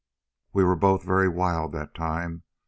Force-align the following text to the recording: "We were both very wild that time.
"We 0.51 0.63
were 0.63 0.75
both 0.75 1.03
very 1.03 1.29
wild 1.29 1.73
that 1.73 1.93
time. 1.93 2.41